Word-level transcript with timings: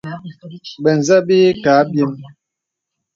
Bə̀zə̄ 0.83 1.19
bə̀ 1.27 1.37
ǐ 1.49 1.57
kə̀ 1.63 1.73
abyēm. 1.81 2.11